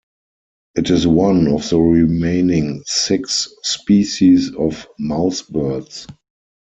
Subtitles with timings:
[0.73, 6.07] It is one of the remaining six species of Mousebirds.